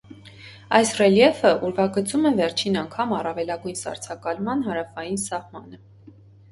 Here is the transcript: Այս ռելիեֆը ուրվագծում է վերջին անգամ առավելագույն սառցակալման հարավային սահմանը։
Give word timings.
Այս 0.77 0.93
ռելիեֆը 1.01 1.51
ուրվագծում 1.67 2.25
է 2.31 2.33
վերջին 2.41 2.81
անգամ 2.83 3.15
առավելագույն 3.19 3.81
սառցակալման 3.85 4.69
հարավային 4.71 5.27
սահմանը։ 5.29 5.85